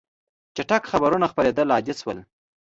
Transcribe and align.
چټک 0.55 0.83
خبرونه 0.91 1.25
خپرېدل 1.31 1.67
عادي 1.75 1.93
شوي. 2.01 2.23